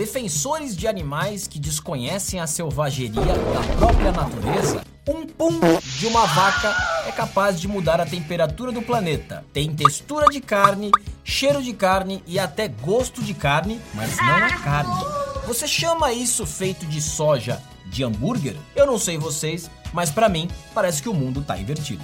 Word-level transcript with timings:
defensores 0.00 0.74
de 0.74 0.88
animais 0.88 1.46
que 1.46 1.58
desconhecem 1.58 2.40
a 2.40 2.46
selvageria 2.46 3.20
da 3.20 3.76
própria 3.76 4.10
natureza, 4.10 4.82
um 5.06 5.26
pum 5.26 5.60
de 5.98 6.06
uma 6.06 6.24
vaca 6.24 6.74
é 7.06 7.12
capaz 7.12 7.60
de 7.60 7.68
mudar 7.68 8.00
a 8.00 8.06
temperatura 8.06 8.72
do 8.72 8.80
planeta. 8.80 9.44
Tem 9.52 9.74
textura 9.74 10.24
de 10.28 10.40
carne, 10.40 10.90
cheiro 11.22 11.62
de 11.62 11.74
carne 11.74 12.24
e 12.26 12.38
até 12.38 12.66
gosto 12.66 13.22
de 13.22 13.34
carne, 13.34 13.78
mas 13.92 14.16
não 14.16 14.38
é 14.38 14.56
carne. 14.62 15.04
Você 15.46 15.68
chama 15.68 16.14
isso 16.14 16.46
feito 16.46 16.86
de 16.86 17.02
soja 17.02 17.60
de 17.84 18.02
hambúrguer? 18.02 18.56
Eu 18.74 18.86
não 18.86 18.98
sei 18.98 19.18
vocês, 19.18 19.70
mas 19.92 20.10
para 20.10 20.30
mim 20.30 20.48
parece 20.72 21.02
que 21.02 21.10
o 21.10 21.14
mundo 21.14 21.42
tá 21.42 21.58
invertido. 21.58 22.02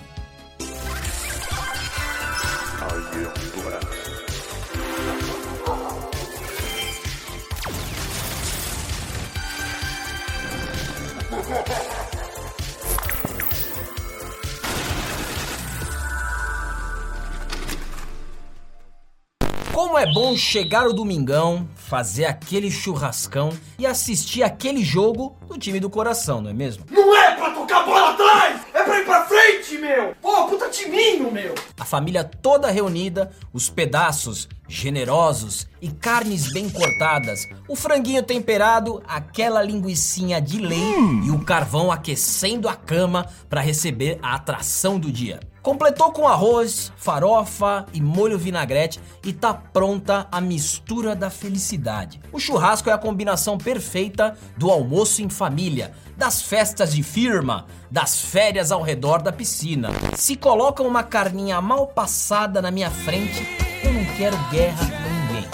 Como 19.97 20.07
é 20.07 20.13
bom 20.13 20.37
chegar 20.37 20.87
o 20.87 20.93
domingão, 20.93 21.67
fazer 21.75 22.27
aquele 22.27 22.71
churrascão 22.71 23.49
e 23.79 23.87
assistir 23.87 24.43
aquele 24.43 24.85
jogo 24.85 25.35
do 25.49 25.57
time 25.57 25.81
do 25.81 25.89
coração, 25.89 26.43
não 26.43 26.51
é 26.51 26.53
mesmo? 26.53 26.85
Não 26.91 27.17
é 27.17 27.35
pra 27.35 27.51
tocar 27.53 27.83
bola 27.83 28.11
atrás! 28.11 28.61
É 28.75 28.83
pra 28.83 29.01
ir 29.01 29.07
pra 29.07 29.25
frente, 29.25 29.79
meu! 29.79 30.15
Pô, 30.21 30.49
puta 30.49 30.69
timinho, 30.69 31.33
meu! 31.33 31.55
A 31.81 31.85
família 31.87 32.23
toda 32.25 32.71
reunida, 32.71 33.33
os 33.55 33.71
pedaços 33.71 34.47
generosos 34.69 35.67
e 35.81 35.89
carnes 35.89 36.53
bem 36.53 36.69
cortadas, 36.69 37.47
o 37.69 37.77
franguinho 37.77 38.23
temperado, 38.23 39.03
aquela 39.07 39.63
linguiçinha 39.63 40.41
de 40.41 40.59
lei 40.59 40.95
e 41.25 41.31
o 41.31 41.41
carvão 41.41 41.93
aquecendo 41.93 42.69
a 42.69 42.75
cama 42.75 43.27
para 43.49 43.61
receber 43.61 44.19
a 44.23 44.35
atração 44.35 44.99
do 44.99 45.13
dia. 45.13 45.41
Completou 45.67 46.13
com 46.13 46.29
arroz, 46.29 46.93
farofa 46.97 47.87
e 47.93 48.01
molho 48.01 48.39
vinagrete 48.39 49.01
e 49.25 49.33
tá 49.33 49.53
pronta 49.53 50.29
a 50.31 50.41
mistura 50.41 51.17
da 51.17 51.29
felicidade. 51.29 52.21
O 52.33 52.39
churrasco 52.39 52.89
é 52.89 52.93
a 52.93 52.99
combinação 52.99 53.59
perfeita 53.59 54.37
do 54.57 54.71
almoço 54.71 55.23
em 55.23 55.29
família, 55.29 55.93
das 56.17 56.41
festas 56.41 56.95
de 56.95 57.03
firma, 57.03 57.67
das 57.91 58.21
férias 58.21 58.71
ao 58.71 58.81
redor 58.81 59.21
da 59.21 59.33
piscina. 59.33 59.91
Se 60.15 60.37
colocam 60.37 60.87
uma 60.87 61.03
carninha 61.03 61.61
mal 61.61 61.89
passada 61.89 62.63
na 62.63 62.71
minha 62.71 62.91
frente, 62.91 63.66
eu 63.87 63.93
não 63.93 64.05
quero 64.17 64.37
guerra 64.51 64.87
com 64.87 65.33
ninguém. 65.33 65.49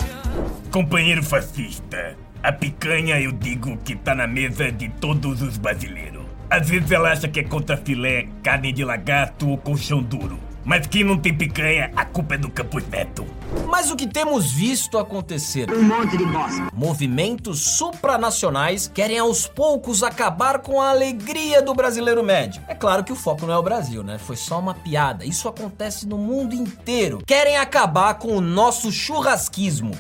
Companheiro 0.71 1.23
fascista, 1.23 2.17
a 2.43 2.51
picanha 2.51 3.21
eu 3.21 3.31
digo 3.31 3.77
que 3.79 3.95
tá 3.95 4.15
na 4.15 4.27
mesa 4.27 4.73
de 4.73 4.89
todos 4.89 5.43
os 5.43 5.59
brasileiros. 5.59 6.23
Às 6.49 6.69
vezes 6.69 6.91
ela 6.91 7.13
acha 7.13 7.29
que 7.29 7.41
é 7.41 7.45
contra 7.45 7.77
filé, 7.77 8.27
carne 8.43 8.73
de 8.73 8.85
lagarto 8.85 9.49
ou 9.49 9.59
colchão 9.59 10.03
duro. 10.03 10.39
Mas 10.65 10.87
quem 10.87 11.03
não 11.03 11.19
tem 11.19 11.35
picanha, 11.35 11.91
a 11.97 12.05
culpa 12.05 12.35
é 12.35 12.39
do 12.39 12.51
Campos 12.51 12.87
Neto. 12.89 13.27
Mas 13.69 13.91
o 13.91 13.97
que 13.97 14.07
temos 14.07 14.53
visto 14.53 14.97
acontecer? 14.97 15.71
Um 15.73 15.83
monte 15.83 16.17
de 16.17 16.25
bosta. 16.25 16.69
Movimentos 16.73 17.61
supranacionais 17.61 18.87
querem 18.87 19.19
aos 19.19 19.47
poucos 19.47 20.03
acabar 20.03 20.61
com 20.61 20.81
a 20.81 20.91
alegria 20.91 21.61
do 21.61 21.75
brasileiro 21.75 22.23
médio. 22.23 22.63
É 22.69 22.75
claro 22.75 23.03
que 23.03 23.13
o 23.13 23.17
foco 23.17 23.47
não 23.47 23.55
é 23.55 23.59
o 23.59 23.63
Brasil, 23.63 24.03
né? 24.03 24.19
Foi 24.19 24.37
só 24.37 24.59
uma 24.59 24.75
piada. 24.75 25.25
Isso 25.25 25.49
acontece 25.49 26.07
no 26.07 26.17
mundo 26.17 26.55
inteiro. 26.55 27.23
Querem 27.27 27.57
acabar 27.57 28.15
com 28.15 28.37
o 28.37 28.41
nosso 28.41 28.93
churrasquismo. 28.93 29.93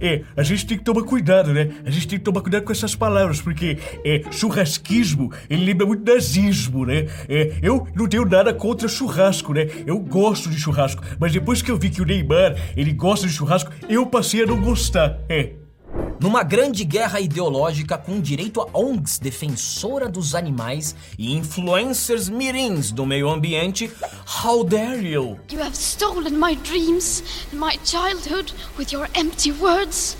É, 0.00 0.22
a 0.36 0.42
gente 0.42 0.66
tem 0.66 0.78
que 0.78 0.84
tomar 0.84 1.02
cuidado, 1.02 1.52
né? 1.52 1.70
A 1.84 1.90
gente 1.90 2.08
tem 2.08 2.18
que 2.18 2.24
tomar 2.24 2.40
cuidado 2.40 2.64
com 2.64 2.72
essas 2.72 2.94
palavras, 2.94 3.40
porque 3.40 3.78
é, 4.04 4.22
churrasquismo, 4.30 5.32
ele 5.48 5.64
lembra 5.64 5.86
muito 5.86 6.10
nazismo, 6.10 6.84
né? 6.84 7.06
É, 7.28 7.54
eu 7.62 7.86
não 7.94 8.06
tenho 8.06 8.24
nada 8.24 8.52
contra 8.52 8.88
churrasco, 8.88 9.52
né? 9.52 9.68
Eu 9.86 9.98
gosto 9.98 10.48
de 10.50 10.58
churrasco, 10.58 11.02
mas 11.18 11.32
depois 11.32 11.62
que 11.62 11.70
eu 11.70 11.76
vi 11.76 11.90
que 11.90 12.02
o 12.02 12.04
Neymar, 12.04 12.56
ele 12.76 12.92
gosta 12.92 13.26
de 13.26 13.32
churrasco, 13.32 13.70
eu 13.88 14.06
passei 14.06 14.42
a 14.42 14.46
não 14.46 14.60
gostar, 14.60 15.18
é. 15.28 15.63
Numa 16.20 16.42
grande 16.42 16.84
guerra 16.84 17.20
ideológica 17.20 17.98
com 17.98 18.20
direito 18.20 18.60
a 18.60 18.68
ONGs 18.72 19.18
defensora 19.18 20.08
dos 20.08 20.34
animais 20.34 20.94
e 21.18 21.34
influencers 21.34 22.28
mirins 22.28 22.92
do 22.92 23.04
meio 23.04 23.28
ambiente, 23.28 23.90
how 24.42 24.64
dare 24.64 25.06
you? 25.06 25.38
You 25.50 25.60
have 25.60 25.76
stolen 25.76 26.38
my 26.38 26.56
dreams 26.56 27.22
and 27.52 27.58
my 27.58 27.78
childhood 27.84 28.54
with 28.78 28.92
your 28.92 29.08
empty 29.14 29.52
words. 29.52 30.16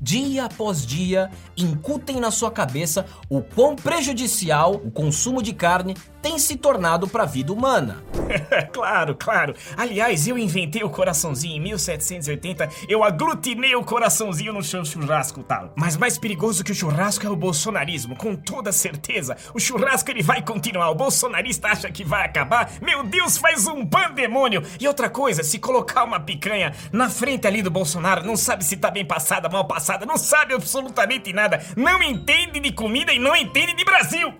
dia 0.00 0.44
após 0.44 0.86
dia, 0.86 1.30
incutem 1.56 2.20
na 2.20 2.30
sua 2.30 2.50
cabeça 2.50 3.04
o 3.28 3.42
quão 3.42 3.74
prejudicial 3.74 4.74
o 4.74 4.90
consumo 4.90 5.42
de 5.42 5.52
carne 5.52 5.96
tem 6.22 6.38
se 6.38 6.56
tornado 6.56 7.06
para 7.08 7.22
a 7.22 7.26
vida 7.26 7.52
humana. 7.52 8.02
claro, 8.72 9.14
claro. 9.14 9.54
Aliás, 9.76 10.26
eu 10.26 10.36
inventei 10.36 10.82
o 10.82 10.90
coraçãozinho 10.90 11.56
em 11.56 11.60
1780. 11.60 12.68
Eu 12.88 13.02
aglutinei 13.04 13.74
o 13.74 13.84
coraçãozinho 13.84 14.52
no 14.52 14.62
seu 14.62 14.84
churrasco 14.84 15.42
tal. 15.42 15.72
Mas 15.76 15.96
mais 15.96 16.18
perigoso 16.18 16.64
que 16.64 16.72
o 16.72 16.74
churrasco 16.74 17.26
é 17.26 17.30
o 17.30 17.36
bolsonarismo, 17.36 18.16
com 18.16 18.34
toda 18.34 18.72
certeza. 18.72 19.36
O 19.54 19.60
churrasco 19.60 20.10
ele 20.10 20.22
vai 20.22 20.42
continuar. 20.42 20.90
O 20.90 20.94
bolsonarista 20.94 21.68
acha 21.68 21.90
que 21.90 22.04
vai 22.04 22.24
acabar. 22.24 22.70
Meu 22.82 23.02
Deus, 23.02 23.38
faz 23.38 23.66
um 23.66 23.86
pandemônio. 23.86 24.62
E 24.80 24.86
outra 24.86 25.08
coisa, 25.08 25.42
se 25.42 25.58
colocar 25.58 26.04
uma 26.04 26.20
picanha 26.20 26.74
na 26.92 27.08
frente 27.08 27.46
ali 27.46 27.62
do 27.62 27.70
Bolsonaro, 27.70 28.24
não 28.24 28.36
sabe 28.36 28.64
se 28.64 28.76
tá 28.76 28.90
bem 28.90 29.04
passada, 29.04 29.48
mal 29.48 29.66
passada, 29.66 30.04
não 30.04 30.16
sabe 30.16 30.54
absolutamente 30.54 31.32
nada. 31.32 31.62
Não 31.76 32.02
entende 32.02 32.60
de 32.60 32.72
comida 32.72 33.12
e 33.12 33.18
não 33.18 33.34
entende 33.34 33.74
de 33.74 33.84
Brasil. 33.84 34.34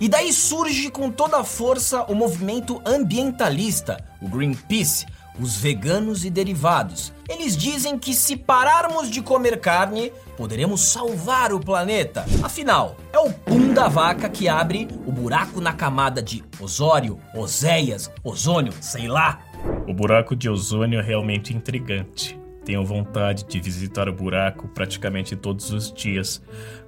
E 0.00 0.08
daí 0.08 0.32
surge 0.32 0.90
com 0.90 1.10
toda 1.10 1.38
a 1.38 1.44
força 1.44 2.04
o 2.04 2.14
movimento 2.14 2.80
ambientalista, 2.86 4.04
o 4.22 4.28
Greenpeace, 4.28 5.06
os 5.40 5.56
veganos 5.56 6.24
e 6.24 6.30
derivados. 6.30 7.12
Eles 7.28 7.56
dizem 7.56 7.98
que 7.98 8.14
se 8.14 8.36
pararmos 8.36 9.10
de 9.10 9.20
comer 9.20 9.60
carne, 9.60 10.12
poderemos 10.36 10.82
salvar 10.82 11.52
o 11.52 11.60
planeta. 11.60 12.24
Afinal, 12.42 12.96
é 13.12 13.18
o 13.18 13.32
pum 13.32 13.74
da 13.74 13.88
vaca 13.88 14.28
que 14.28 14.48
abre 14.48 14.86
o 15.04 15.12
buraco 15.12 15.60
na 15.60 15.72
camada 15.72 16.22
de 16.22 16.44
osório, 16.60 17.18
oséias, 17.34 18.10
ozônio, 18.22 18.72
sei 18.80 19.08
lá. 19.08 19.40
O 19.86 19.92
buraco 19.92 20.36
de 20.36 20.48
ozônio 20.48 21.00
é 21.00 21.02
realmente 21.02 21.54
intrigante. 21.54 22.37
Tenho 22.68 22.84
vontade 22.84 23.44
de 23.44 23.58
visitar 23.58 24.10
o 24.10 24.12
buraco 24.12 24.68
praticamente 24.68 25.34
todos 25.34 25.72
os 25.72 25.90
dias, 25.90 26.42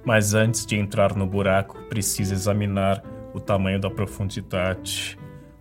mas 0.05 0.35
antes 0.35 0.63
de 0.63 0.75
entrar 0.75 1.15
no 1.15 1.25
buraco, 1.25 1.75
preciso 1.89 2.35
examinar 2.35 3.03
o 3.33 3.39
tamanho 3.39 3.79
da 3.79 3.89
profundidade, 3.89 5.17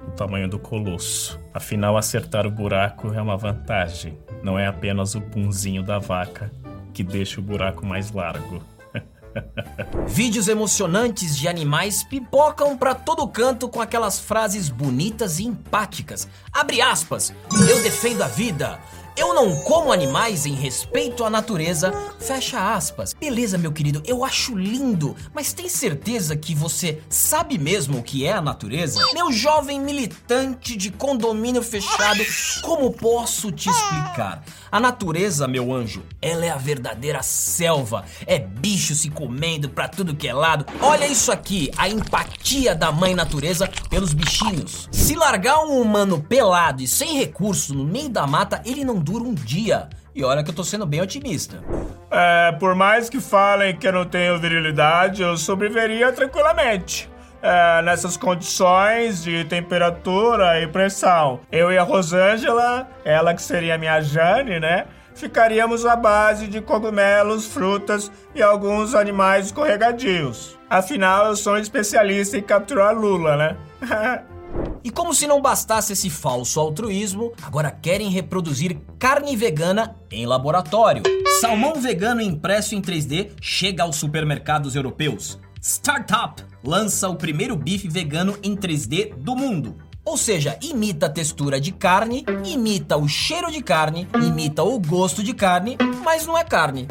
o 0.07 0.11
tamanho 0.11 0.47
do 0.47 0.59
colosso. 0.59 1.41
Afinal, 1.55 1.97
acertar 1.97 2.47
o 2.47 2.51
buraco 2.51 3.15
é 3.15 3.23
uma 3.23 3.35
vantagem, 3.35 4.19
não 4.43 4.59
é 4.59 4.67
apenas 4.67 5.15
o 5.15 5.23
punzinho 5.23 5.83
da 5.83 5.99
vaca 5.99 6.53
que 6.93 7.03
deixa 7.03 7.41
o 7.41 7.43
buraco 7.43 7.87
mais 7.87 8.13
largo. 8.13 8.63
Vídeos 10.07 10.49
emocionantes 10.49 11.35
de 11.35 11.49
animais 11.49 12.05
pipocam 12.05 12.77
para 12.77 12.95
todo 12.95 13.27
canto 13.27 13.71
com 13.71 13.81
aquelas 13.81 14.21
frases 14.21 14.69
bonitas 14.69 15.39
e 15.39 15.45
empáticas. 15.45 16.29
Abre 16.53 16.83
aspas, 16.83 17.33
eu 17.71 17.83
defendo 17.83 18.21
a 18.21 18.29
vida. 18.29 18.79
Eu 19.21 19.35
não 19.35 19.55
como 19.55 19.93
animais 19.93 20.47
em 20.47 20.55
respeito 20.55 21.27
à 21.27 21.29
natureza. 21.29 21.93
Fecha 22.19 22.75
aspas. 22.75 23.13
Beleza, 23.13 23.59
meu 23.59 23.71
querido, 23.71 24.03
eu 24.07 24.25
acho 24.25 24.57
lindo, 24.57 25.15
mas 25.35 25.53
tem 25.53 25.69
certeza 25.69 26.35
que 26.35 26.55
você 26.55 27.03
sabe 27.07 27.59
mesmo 27.59 27.99
o 27.99 28.03
que 28.03 28.25
é 28.25 28.33
a 28.33 28.41
natureza? 28.41 28.99
Meu 29.13 29.31
jovem 29.31 29.79
militante 29.79 30.75
de 30.75 30.91
condomínio 30.91 31.63
fechado, 31.63 32.25
como 32.63 32.93
posso 32.93 33.53
te 33.53 33.69
explicar? 33.69 34.43
A 34.73 34.81
natureza, 34.81 35.47
meu 35.47 35.71
anjo, 35.71 36.03
ela 36.23 36.47
é 36.47 36.49
a 36.49 36.57
verdadeira 36.57 37.23
selva. 37.23 38.05
É 38.25 38.39
bicho 38.39 38.95
se 38.95 39.11
comendo 39.11 39.69
pra 39.69 39.89
tudo 39.89 40.17
que 40.17 40.29
é 40.29 40.33
lado. 40.33 40.65
Olha 40.81 41.07
isso 41.07 41.31
aqui, 41.31 41.71
a 41.77 41.89
empatia 41.89 42.75
da 42.75 42.91
mãe 42.91 43.15
natureza 43.15 43.69
pelos 43.91 44.15
bichinhos. 44.15 44.89
Se 44.93 45.15
largar 45.15 45.59
um 45.65 45.79
humano 45.79 46.23
pelado 46.23 46.83
e 46.83 46.89
sem 46.89 47.19
recurso 47.19 47.75
no 47.75 47.85
meio 47.85 48.09
da 48.09 48.27
mata, 48.27 48.63
ele 48.65 48.83
não 48.85 48.99
dura 49.11 49.25
um 49.25 49.35
dia. 49.35 49.89
E 50.15 50.23
olha 50.23 50.43
que 50.45 50.51
eu 50.51 50.55
tô 50.55 50.63
sendo 50.63 50.87
bem 50.87 51.01
otimista. 51.01 51.63
É, 52.11 52.53
por 52.53 52.75
mais 52.75 53.09
que 53.09 53.21
falem 53.21 53.77
que 53.77 53.87
eu 53.87 53.93
não 53.93 54.05
tenho 54.05 54.39
virilidade, 54.39 55.23
eu 55.23 55.37
sobreviveria 55.37 56.13
tranquilamente. 56.13 57.11
É, 57.43 57.83
nessas 57.83 58.17
condições 58.17 59.23
de 59.23 59.45
temperatura 59.45 60.61
e 60.61 60.67
pressão. 60.69 61.41
Eu 61.51 61.73
e 61.73 61.79
a 61.79 61.83
Rosângela, 61.83 62.89
ela 63.05 63.35
que 63.35 63.43
seria 63.43 63.79
minha 63.79 64.01
Jane, 64.01 64.61
né? 64.61 64.87
Ficaríamos 65.15 65.85
à 65.87 65.97
base 65.97 66.47
de 66.47 66.61
cogumelos, 66.61 67.47
frutas 67.47 68.13
e 68.35 68.43
alguns 68.43 68.95
animais 68.95 69.47
escorregadios. 69.47 70.59
Afinal, 70.69 71.27
eu 71.27 71.37
sou 71.37 71.55
um 71.55 71.59
especialista 71.59 72.39
em 72.39 72.43
capturar 72.43 72.95
Lula, 72.95 73.37
né? 73.37 73.57
E 74.83 74.91
como 74.91 75.13
se 75.13 75.27
não 75.27 75.43
bastasse 75.43 75.93
esse 75.93 76.09
falso 76.09 76.59
altruísmo, 76.59 77.33
agora 77.43 77.71
querem 77.71 78.09
reproduzir 78.09 78.79
carne 78.99 79.37
vegana 79.37 79.97
em 80.11 80.25
laboratório. 80.25 81.03
Salmão 81.41 81.75
vegano 81.81 82.23
impresso 82.23 82.75
em 82.75 82.81
3D 82.81 83.33
chega 83.41 83.83
aos 83.83 83.97
supermercados 83.97 84.75
europeus. 84.75 85.39
Startup 85.61 86.43
lança 86.65 87.09
o 87.09 87.17
primeiro 87.17 87.55
bife 87.57 87.89
vegano 87.89 88.39
em 88.43 88.57
3D 88.57 89.15
do 89.15 89.37
mundo. 89.37 89.77
Ou 90.03 90.17
seja, 90.17 90.59
imita 90.63 91.07
a 91.07 91.11
textura 91.11 91.61
de 91.61 91.73
carne, 91.73 92.25
imita 92.45 92.97
o 92.97 93.07
cheiro 93.07 93.51
de 93.51 93.63
carne, 93.63 94.09
imita 94.15 94.65
o 94.65 94.81
gosto 94.81 95.23
de 95.23 95.35
carne, 95.35 95.77
mas 96.03 96.27
não 96.27 96.39
é 96.39 96.43
carne. 96.43 96.89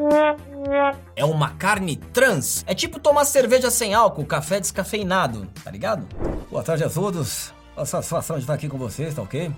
É 1.16 1.26
uma 1.26 1.50
carne 1.50 1.96
trans. 1.96 2.64
É 2.68 2.76
tipo 2.76 3.00
tomar 3.00 3.26
cerveja 3.26 3.72
sem 3.72 3.96
álcool, 3.96 4.26
café 4.26 4.60
descafeinado, 4.60 5.48
tá 5.64 5.72
ligado? 5.72 6.08
Boa 6.52 6.64
tarde 6.64 6.84
a 6.84 6.90
todos. 6.90 7.52
A 7.80 7.86
satisfação 7.86 8.36
de 8.36 8.44
estar 8.44 8.56
aqui 8.56 8.68
com 8.68 8.78
vocês, 8.78 9.16
tá 9.16 9.22
ok? 9.22 9.50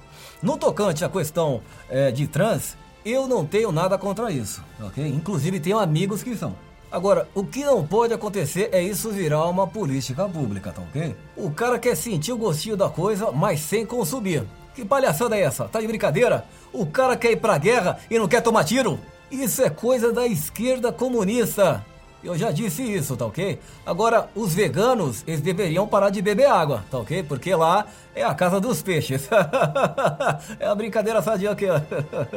No 0.44 0.56
tocante 0.56 1.04
à 1.04 1.10
questão 1.10 1.60
é, 1.90 2.12
de 2.12 2.28
trans, 2.28 2.78
eu 3.04 3.28
não 3.28 3.44
tenho 3.44 3.72
nada 3.72 3.98
contra 3.98 4.32
isso, 4.32 4.64
ok? 4.80 5.04
Inclusive 5.08 5.60
tenho 5.60 5.80
amigos 5.80 6.22
que 6.22 6.38
são. 6.38 6.54
Agora, 6.92 7.28
o 7.34 7.44
que 7.44 7.64
não 7.64 7.84
pode 7.84 8.14
acontecer 8.14 8.70
é 8.72 8.80
isso 8.80 9.10
virar 9.10 9.48
uma 9.48 9.66
política 9.66 10.30
pública, 10.30 10.72
tá 10.72 10.84
ok? 10.84 11.16
O 11.36 11.50
cara 11.50 11.80
quer 11.80 11.98
sentir 11.98 12.32
o 12.32 12.38
gostinho 12.38 12.78
da 12.78 12.90
coisa, 12.90 13.32
mas 13.32 13.60
sem 13.62 13.88
consumir. 13.88 14.44
Que 14.76 14.86
palhaçada 14.86 15.36
é 15.36 15.42
essa? 15.42 15.68
Tá 15.68 15.82
de 15.82 15.88
brincadeira? 15.88 16.46
O 16.72 16.86
cara 16.86 17.18
quer 17.18 17.32
ir 17.32 17.38
pra 17.38 17.58
guerra 17.58 17.98
e 18.08 18.20
não 18.20 18.28
quer 18.28 18.42
tomar 18.42 18.66
tiro? 18.66 19.00
Isso 19.32 19.64
é 19.64 19.70
coisa 19.72 20.14
da 20.14 20.28
esquerda 20.28 20.92
comunista. 20.92 21.84
Eu 22.24 22.38
já 22.38 22.52
disse 22.52 22.84
isso, 22.84 23.18
tá 23.18 23.26
ok? 23.26 23.60
Agora, 23.86 24.30
os 24.36 24.54
veganos, 24.54 25.24
eles 25.26 25.42
deveriam 25.42 25.88
parar 25.88 26.10
de 26.10 26.22
beber 26.22 26.48
água, 26.48 26.84
tá 26.92 27.00
ok? 27.00 27.24
Porque 27.24 27.54
lá 27.56 27.86
é 28.14 28.24
a 28.24 28.34
casa 28.34 28.60
dos 28.60 28.82
peixes. 28.82 29.28
é 30.60 30.68
a 30.68 30.76
brincadeira 30.76 31.22
sadia 31.22 31.52
aqui, 31.52 31.66
ó. 31.68 31.82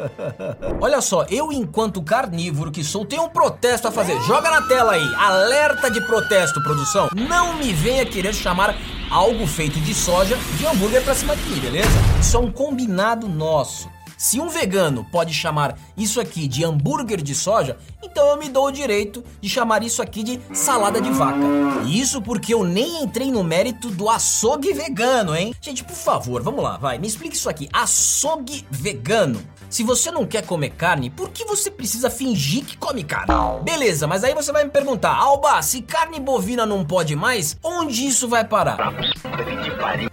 Olha 0.80 1.00
só, 1.00 1.26
eu 1.28 1.52
enquanto 1.52 2.02
carnívoro 2.02 2.70
que 2.70 2.82
sou, 2.82 3.04
tenho 3.04 3.24
um 3.24 3.28
protesto 3.28 3.88
a 3.88 3.92
fazer. 3.92 4.18
Joga 4.22 4.50
na 4.50 4.62
tela 4.62 4.92
aí, 4.92 5.14
alerta 5.16 5.90
de 5.90 6.00
protesto, 6.06 6.62
produção. 6.62 7.08
Não 7.14 7.54
me 7.54 7.72
venha 7.72 8.06
querer 8.06 8.32
chamar 8.32 8.74
algo 9.10 9.46
feito 9.46 9.78
de 9.80 9.94
soja 9.94 10.36
de 10.56 10.66
hambúrguer 10.66 11.02
pra 11.04 11.14
cima 11.14 11.36
de 11.36 11.42
mim, 11.44 11.60
beleza? 11.60 11.88
Isso 12.20 12.36
é 12.36 12.40
um 12.40 12.50
combinado 12.50 13.28
nosso. 13.28 13.93
Se 14.16 14.40
um 14.40 14.48
vegano 14.48 15.04
pode 15.10 15.34
chamar 15.34 15.78
isso 15.96 16.20
aqui 16.20 16.46
de 16.46 16.64
hambúrguer 16.64 17.22
de 17.22 17.34
soja, 17.34 17.76
então 18.02 18.28
eu 18.28 18.36
me 18.36 18.48
dou 18.48 18.66
o 18.66 18.72
direito 18.72 19.24
de 19.40 19.48
chamar 19.48 19.82
isso 19.82 20.00
aqui 20.02 20.22
de 20.22 20.40
salada 20.52 21.00
de 21.00 21.10
vaca. 21.10 21.38
E 21.86 22.00
isso 22.00 22.22
porque 22.22 22.54
eu 22.54 22.64
nem 22.64 23.02
entrei 23.02 23.30
no 23.30 23.42
mérito 23.42 23.90
do 23.90 24.08
açougue 24.08 24.72
vegano, 24.72 25.34
hein? 25.34 25.54
Gente, 25.60 25.82
por 25.82 25.96
favor, 25.96 26.42
vamos 26.42 26.62
lá, 26.62 26.76
vai, 26.76 26.98
me 26.98 27.06
explique 27.06 27.36
isso 27.36 27.48
aqui. 27.48 27.68
Açougue 27.72 28.66
vegano. 28.70 29.42
Se 29.68 29.82
você 29.82 30.10
não 30.10 30.24
quer 30.24 30.46
comer 30.46 30.70
carne, 30.70 31.10
por 31.10 31.30
que 31.30 31.44
você 31.44 31.68
precisa 31.70 32.08
fingir 32.08 32.64
que 32.64 32.76
come 32.76 33.02
carne? 33.02 33.34
Beleza, 33.64 34.06
mas 34.06 34.22
aí 34.22 34.32
você 34.32 34.52
vai 34.52 34.62
me 34.62 34.70
perguntar, 34.70 35.16
Alba, 35.16 35.60
se 35.62 35.82
carne 35.82 36.20
bovina 36.20 36.64
não 36.64 36.84
pode 36.84 37.16
mais, 37.16 37.56
onde 37.62 38.06
isso 38.06 38.28
vai 38.28 38.44
parar? 38.44 38.94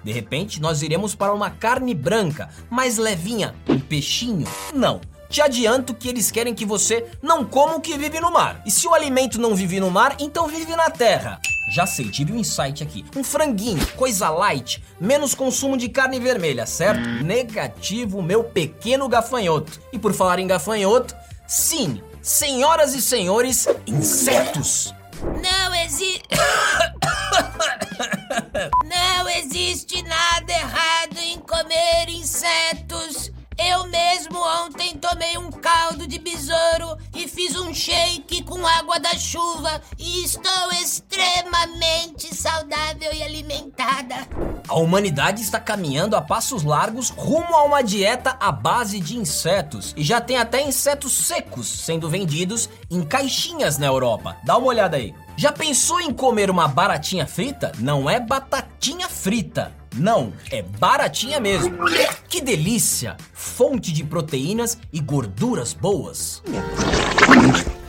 De 0.04 0.12
repente, 0.12 0.60
nós 0.60 0.82
iremos 0.82 1.14
para 1.14 1.32
uma 1.34 1.52
carne 1.52 1.94
branca, 1.94 2.50
mais 2.72 2.98
levinha, 2.98 3.54
peixinho? 3.92 4.48
Não. 4.74 5.02
Te 5.30 5.42
adianto 5.42 5.94
que 5.94 6.08
eles 6.08 6.32
querem 6.32 6.56
que 6.56 6.66
você 6.66 7.10
não 7.22 7.44
coma 7.44 7.76
o 7.76 7.82
que 7.82 7.98
vive 7.98 8.22
no 8.22 8.32
mar. 8.32 8.62
E 8.66 8.72
se 8.72 8.88
o 8.88 8.94
alimento 8.94 9.40
não 9.40 9.54
vive 9.54 9.82
no 9.82 9.92
mar, 9.92 10.16
então 10.18 10.48
vive 10.48 10.76
na 10.78 10.90
terra. 10.90 11.42
Já 11.74 11.86
sei, 11.86 12.10
tive 12.10 12.32
um 12.32 12.38
insight 12.38 12.82
aqui. 12.82 13.06
Um 13.16 13.24
franguinho, 13.24 13.86
coisa 13.98 14.30
light, 14.30 14.82
menos 15.00 15.36
consumo 15.36 15.76
de 15.78 15.90
carne 15.90 16.20
vermelha, 16.22 16.66
certo? 16.66 17.02
Negativo, 17.24 18.22
meu 18.22 18.46
pequeno 18.46 19.10
gafanhoto. 19.10 19.80
E 19.92 20.00
por 20.00 20.14
falar 20.14 20.40
em 20.40 20.48
gafanhoto, 20.48 21.14
sim, 21.46 22.02
senhoras 22.22 22.94
e 22.94 23.02
senhores, 23.02 23.68
insetos. 23.86 24.94
Não 25.22 25.76
existe. 25.76 26.24
Não 28.86 29.30
existe 29.30 30.02
nada 30.04 30.52
errado 30.52 31.18
em 31.18 31.40
comer 31.40 32.10
insetos. 32.10 32.81
Caldo 35.72 36.06
de 36.06 36.20
besouro 36.20 36.98
e 37.16 37.30
fiz 37.30 37.56
um 37.56 37.74
shake 37.74 38.44
com 38.44 38.68
água 38.68 39.00
da 39.00 39.12
chuva 39.18 39.82
e 39.98 40.26
estou 40.26 40.72
extremamente 40.82 42.36
saudável 42.36 43.14
e 43.14 43.24
alimentada. 43.24 44.28
A 44.68 44.76
humanidade 44.76 45.42
está 45.42 45.62
caminhando 45.62 46.18
a 46.18 46.22
passos 46.22 46.64
largos 46.64 47.10
rumo 47.10 47.56
a 47.56 47.64
uma 47.64 47.82
dieta 47.82 48.36
à 48.40 48.52
base 48.52 49.00
de 49.00 49.18
insetos 49.18 49.94
e 49.96 50.04
já 50.04 50.20
tem 50.20 50.38
até 50.38 50.62
insetos 50.62 51.14
secos 51.14 51.68
sendo 51.68 52.10
vendidos 52.10 52.70
em 52.90 53.02
caixinhas 53.02 53.78
na 53.78 53.86
Europa. 53.86 54.36
Dá 54.44 54.58
uma 54.58 54.68
olhada 54.68 54.98
aí. 54.98 55.16
Já 55.38 55.54
pensou 55.54 56.02
em 56.02 56.14
comer 56.14 56.50
uma 56.50 56.68
baratinha 56.68 57.26
frita? 57.26 57.72
Não 57.80 58.10
é 58.10 58.20
batatinha 58.20 59.08
frita. 59.08 59.81
Não, 59.96 60.34
é 60.50 60.62
baratinha 60.62 61.40
mesmo. 61.40 61.78
Que 62.30 62.42
delícia! 62.42 63.18
Fonte 63.34 63.92
de 63.92 64.04
proteínas 64.04 64.78
e 64.92 65.00
gorduras 65.00 65.74
boas. 65.74 66.42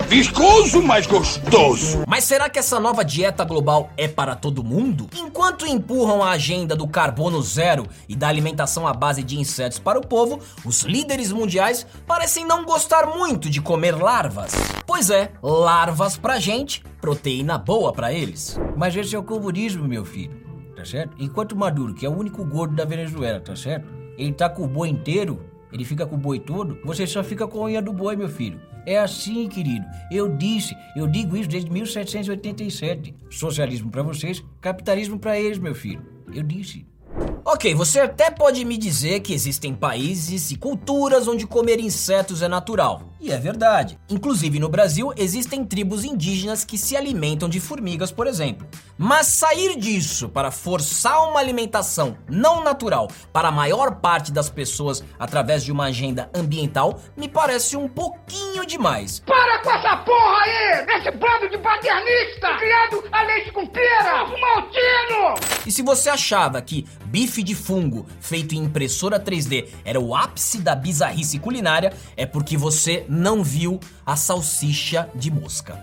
Viscoso, 0.08 0.82
mas 0.82 1.06
gostoso. 1.06 2.04
Mas 2.06 2.24
será 2.24 2.50
que 2.50 2.58
essa 2.58 2.78
nova 2.78 3.02
dieta 3.02 3.44
global 3.44 3.90
é 3.96 4.06
para 4.06 4.36
todo 4.36 4.62
mundo? 4.62 5.08
Enquanto 5.16 5.64
empurram 5.64 6.22
a 6.22 6.32
agenda 6.32 6.76
do 6.76 6.86
carbono 6.86 7.40
zero 7.40 7.86
e 8.06 8.14
da 8.14 8.28
alimentação 8.28 8.86
à 8.86 8.92
base 8.92 9.22
de 9.22 9.38
insetos 9.38 9.78
para 9.78 9.98
o 9.98 10.06
povo, 10.06 10.38
os 10.66 10.82
líderes 10.82 11.32
mundiais 11.32 11.86
parecem 12.06 12.44
não 12.44 12.64
gostar 12.64 13.06
muito 13.06 13.48
de 13.48 13.62
comer 13.62 13.92
larvas. 13.96 14.52
Pois 14.86 15.08
é, 15.08 15.32
larvas 15.42 16.18
pra 16.18 16.38
gente, 16.38 16.84
proteína 17.00 17.56
boa 17.56 17.90
pra 17.90 18.12
eles. 18.12 18.60
Mas 18.76 18.94
esse 18.94 19.14
é 19.14 19.18
o 19.18 19.22
comunismo, 19.22 19.88
meu 19.88 20.04
filho. 20.04 20.41
Tá 20.82 20.86
certo? 20.86 21.14
Enquanto 21.16 21.54
Maduro, 21.54 21.94
que 21.94 22.04
é 22.04 22.08
o 22.08 22.12
único 22.12 22.44
gordo 22.44 22.74
da 22.74 22.84
Venezuela, 22.84 23.38
tá 23.38 23.54
certo? 23.54 23.86
Ele 24.18 24.32
tá 24.32 24.48
com 24.48 24.64
o 24.64 24.66
boi 24.66 24.88
inteiro, 24.88 25.40
ele 25.72 25.84
fica 25.84 26.04
com 26.04 26.16
o 26.16 26.18
boi 26.18 26.40
todo, 26.40 26.76
você 26.84 27.06
só 27.06 27.22
fica 27.22 27.46
com 27.46 27.60
a 27.60 27.66
unha 27.66 27.80
do 27.80 27.92
boi, 27.92 28.16
meu 28.16 28.28
filho. 28.28 28.60
É 28.84 28.98
assim, 28.98 29.48
querido. 29.48 29.86
Eu 30.10 30.36
disse, 30.36 30.76
eu 30.96 31.06
digo 31.06 31.36
isso 31.36 31.48
desde 31.48 31.70
1787. 31.70 33.14
Socialismo 33.30 33.92
pra 33.92 34.02
vocês, 34.02 34.44
capitalismo 34.60 35.20
pra 35.20 35.38
eles, 35.38 35.56
meu 35.56 35.72
filho. 35.72 36.02
Eu 36.34 36.42
disse. 36.42 36.84
Ok, 37.44 37.74
você 37.74 37.98
até 37.98 38.30
pode 38.30 38.64
me 38.64 38.78
dizer 38.78 39.18
que 39.18 39.34
existem 39.34 39.74
países 39.74 40.52
e 40.52 40.56
culturas 40.56 41.26
onde 41.26 41.44
comer 41.44 41.80
insetos 41.80 42.40
é 42.40 42.46
natural. 42.46 43.02
E 43.20 43.32
é 43.32 43.36
verdade. 43.36 43.98
Inclusive 44.08 44.60
no 44.60 44.68
Brasil 44.68 45.12
existem 45.16 45.64
tribos 45.64 46.04
indígenas 46.04 46.64
que 46.64 46.78
se 46.78 46.96
alimentam 46.96 47.48
de 47.48 47.58
formigas, 47.58 48.12
por 48.12 48.28
exemplo. 48.28 48.66
Mas 48.96 49.26
sair 49.26 49.76
disso 49.76 50.28
para 50.28 50.52
forçar 50.52 51.28
uma 51.28 51.40
alimentação 51.40 52.16
não 52.28 52.62
natural 52.62 53.08
para 53.32 53.48
a 53.48 53.52
maior 53.52 53.96
parte 53.96 54.32
das 54.32 54.48
pessoas 54.48 55.04
através 55.18 55.64
de 55.64 55.72
uma 55.72 55.86
agenda 55.86 56.30
ambiental 56.34 57.00
me 57.16 57.28
parece 57.28 57.76
um 57.76 57.88
pouquinho 57.88 58.64
demais. 58.64 59.20
Para 59.20 59.58
com 59.62 59.70
essa 59.70 59.96
porra 59.98 60.42
aí! 60.42 60.98
Esse 60.98 61.10
bando 61.12 61.48
de 61.48 61.58
paternista! 61.58 62.56
Criado 62.56 63.04
a 63.10 63.22
leite 63.24 63.52
com 63.52 63.66
pera! 63.66 64.26
Maltino! 64.26 64.81
E 65.72 65.74
se 65.74 65.80
você 65.80 66.10
achava 66.10 66.60
que 66.60 66.84
bife 67.06 67.42
de 67.42 67.54
fungo 67.54 68.04
feito 68.20 68.54
em 68.54 68.58
impressora 68.58 69.18
3D 69.18 69.68
era 69.86 69.98
o 69.98 70.14
ápice 70.14 70.58
da 70.58 70.74
bizarrice 70.74 71.38
culinária, 71.38 71.94
é 72.14 72.26
porque 72.26 72.58
você 72.58 73.06
não 73.08 73.42
viu 73.42 73.80
a 74.04 74.14
salsicha 74.14 75.08
de 75.14 75.30
mosca. 75.30 75.82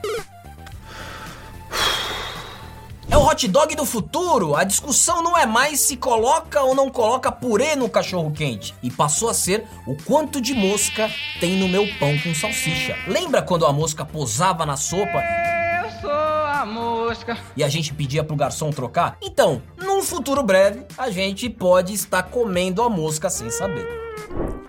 É 3.10 3.17
o 3.17 3.25
hot 3.25 3.48
dog 3.48 3.75
do 3.75 3.84
futuro. 3.84 4.55
A 4.55 4.63
discussão 4.63 5.24
não 5.24 5.36
é 5.36 5.48
mais 5.48 5.79
se 5.79 5.98
coloca 5.98 6.62
ou 6.62 6.75
não 6.75 6.91
coloca 6.91 7.31
purê 7.31 7.75
no 7.75 7.89
cachorro 7.89 8.29
quente. 8.29 8.75
E 8.84 8.91
passou 8.91 9.27
a 9.27 9.34
ser 9.34 9.65
o 9.88 9.96
quanto 10.03 10.39
de 10.39 10.53
mosca 10.53 11.10
tem 11.39 11.58
no 11.58 11.67
meu 11.67 11.88
pão 11.98 12.15
com 12.19 12.36
salsicha. 12.36 12.96
Lembra 13.08 13.41
quando 13.41 13.65
a 13.65 13.74
mosca 13.74 14.05
posava 14.05 14.67
na 14.67 14.77
sopa 14.77 15.49
a 16.60 16.66
mosca. 16.66 17.38
e 17.56 17.63
a 17.63 17.70
gente 17.70 17.94
pedia 17.94 18.24
pro 18.24 18.36
garçom 18.36 18.70
trocar? 18.70 19.18
Então, 19.22 19.62
num 19.78 20.01
futuro 20.01 20.44
breve, 20.44 20.86
a 20.98 21.10
gente 21.10 21.50
pode 21.50 21.94
estar 21.94 22.24
comendo 22.24 22.82
a 22.82 22.89
mosca 22.89 23.30
sem 23.30 23.50
saber. 23.50 23.88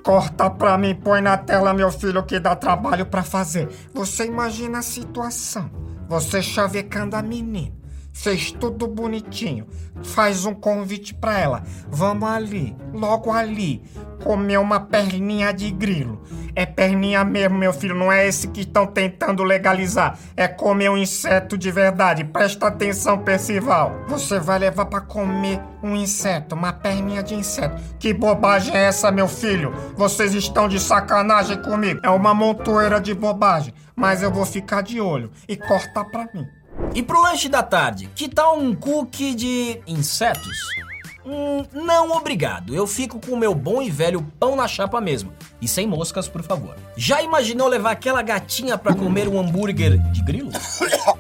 Corta 0.03 0.49
pra 0.49 0.79
mim, 0.79 0.95
põe 0.95 1.21
na 1.21 1.37
tela, 1.37 1.75
meu 1.75 1.91
filho, 1.91 2.23
que 2.23 2.39
dá 2.41 2.57
trabalho 2.57 3.05
pra 3.05 3.23
fazer. 3.23 3.69
Você 3.93 4.25
imagina 4.25 4.79
a 4.79 4.83
situação. 4.83 5.71
Você 6.09 6.43
chavecando 6.43 7.17
a 7.17 7.23
menina. 7.23 7.80
Fez 8.13 8.53
tudo 8.53 8.87
bonitinho. 8.87 9.67
Faz 10.03 10.45
um 10.45 10.55
convite 10.55 11.15
pra 11.15 11.39
ela. 11.39 11.63
Vamos 11.89 12.29
ali, 12.29 12.77
logo 12.93 13.31
ali, 13.31 13.83
comer 14.23 14.59
uma 14.59 14.81
perninha 14.81 15.53
de 15.53 15.71
grilo. 15.71 16.23
É 16.55 16.67
perninha 16.67 17.25
mesmo, 17.25 17.59
meu 17.59 17.73
filho, 17.73 17.95
não 17.95 18.11
é 18.11 18.27
esse 18.27 18.49
que 18.49 18.61
estão 18.61 18.87
tentando 18.87 19.43
legalizar. 19.43 20.19
É 20.37 20.49
comer 20.49 20.91
um 20.91 20.97
inseto 20.97 21.57
de 21.57 21.71
verdade. 21.71 22.25
Presta 22.25 22.67
atenção, 22.67 23.19
Percival. 23.19 23.93
Você 24.09 24.39
vai 24.39 24.59
levar 24.59 24.87
pra 24.87 25.01
comer 25.01 25.61
um 25.83 25.95
inseto, 25.97 26.55
uma 26.55 26.73
perninha 26.73 27.23
de 27.23 27.35
inseto. 27.35 27.81
Que 27.99 28.13
bobagem 28.13 28.75
é 28.75 28.85
essa, 28.85 29.11
meu 29.11 29.29
filho? 29.29 29.73
Vocês 29.97 30.35
estão 30.35 30.69
de 30.69 30.81
sacanagem 30.81 31.61
comigo. 31.63 32.01
É 32.03 32.11
uma 32.11 32.35
montoeira 32.35 33.01
de 33.01 33.15
bobagem. 33.15 33.75
Mas 33.95 34.23
eu 34.23 34.31
vou 34.31 34.47
ficar 34.47 34.83
de 34.83 34.99
olho 35.01 35.31
e 35.47 35.57
cortar 35.57 36.05
pra 36.07 36.27
mim. 36.33 36.47
E 36.95 37.03
pro 37.03 37.23
lanche 37.23 37.49
da 37.49 37.63
tarde, 37.63 38.11
que 38.15 38.29
tal 38.29 38.59
um 38.59 38.75
cookie 38.75 39.35
de 39.35 39.81
insetos? 39.87 40.59
Hum, 41.25 41.65
não 41.73 42.13
obrigado. 42.13 42.75
Eu 42.75 42.87
fico 42.87 43.21
com 43.21 43.33
o 43.33 43.37
meu 43.37 43.55
bom 43.55 43.83
e 43.83 43.91
velho 43.91 44.27
pão 44.39 44.57
na 44.57 44.67
chapa 44.67 45.01
mesmo. 45.01 45.33
E 45.61 45.69
sem 45.69 45.87
moscas, 45.87 46.27
por 46.27 46.43
favor. 46.43 46.77
Já 46.97 47.23
imaginou 47.23 47.69
levar 47.69 47.93
aquela 47.93 48.23
gatinha 48.23 48.77
pra 48.79 48.95
comer 48.95 49.29
um 49.29 49.39
hambúrguer 49.39 49.99
de 50.11 50.23
grilo? 50.23 50.51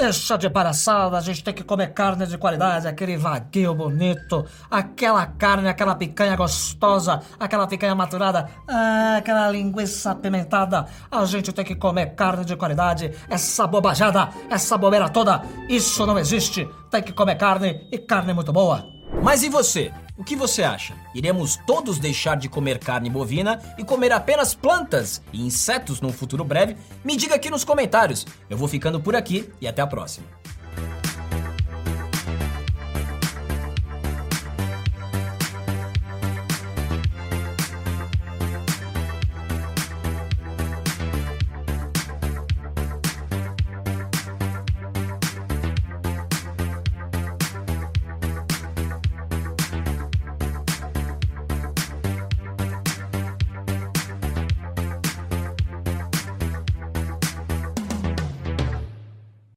Deixa 0.00 0.38
de 0.38 0.48
palhaçada, 0.48 1.18
a 1.18 1.20
gente 1.20 1.44
tem 1.44 1.52
que 1.52 1.62
comer 1.62 1.92
carne 1.92 2.26
de 2.26 2.38
qualidade, 2.38 2.88
aquele 2.88 3.18
vaguio 3.18 3.74
bonito, 3.74 4.46
aquela 4.70 5.26
carne, 5.26 5.68
aquela 5.68 5.94
picanha 5.94 6.34
gostosa, 6.36 7.20
aquela 7.38 7.66
picanha 7.66 7.94
maturada, 7.94 8.48
ah, 8.66 9.16
aquela 9.18 9.50
linguiça 9.50 10.12
apimentada. 10.12 10.86
A 11.10 11.22
gente 11.26 11.52
tem 11.52 11.66
que 11.66 11.74
comer 11.74 12.14
carne 12.14 12.46
de 12.46 12.56
qualidade, 12.56 13.12
essa 13.28 13.66
bobajada, 13.66 14.30
essa 14.48 14.78
bobeira 14.78 15.10
toda, 15.10 15.42
isso 15.68 16.06
não 16.06 16.18
existe. 16.18 16.66
Tem 16.90 17.02
que 17.02 17.12
comer 17.12 17.34
carne 17.34 17.86
e 17.92 17.98
carne 17.98 18.32
muito 18.32 18.54
boa. 18.54 18.82
Mas 19.22 19.42
e 19.42 19.50
você? 19.50 19.92
O 20.20 20.22
que 20.22 20.36
você 20.36 20.62
acha? 20.62 20.94
Iremos 21.14 21.56
todos 21.66 21.98
deixar 21.98 22.36
de 22.36 22.46
comer 22.46 22.78
carne 22.78 23.08
bovina 23.08 23.58
e 23.78 23.82
comer 23.82 24.12
apenas 24.12 24.54
plantas 24.54 25.22
e 25.32 25.40
insetos 25.40 26.02
num 26.02 26.12
futuro 26.12 26.44
breve? 26.44 26.76
Me 27.02 27.16
diga 27.16 27.34
aqui 27.34 27.48
nos 27.48 27.64
comentários. 27.64 28.26
Eu 28.50 28.58
vou 28.58 28.68
ficando 28.68 29.00
por 29.00 29.16
aqui 29.16 29.50
e 29.62 29.66
até 29.66 29.80
a 29.80 29.86
próxima. 29.86 30.26